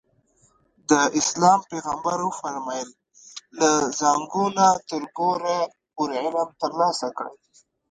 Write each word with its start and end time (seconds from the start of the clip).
د 0.89 0.91
اسلام 1.19 1.59
پیغمبر 1.71 2.17
وفرمایل 2.23 2.89
له 3.59 3.71
زانګو 3.99 4.45
نه 4.57 4.67
تر 4.89 5.03
ګوره 5.17 5.59
پورې 5.95 6.15
علم 6.23 6.49
ترلاسه 6.61 7.07
کړئ. 7.17 7.35